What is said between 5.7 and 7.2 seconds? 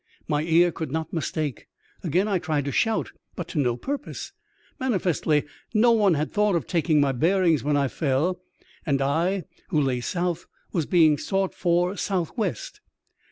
no one had thought of taking my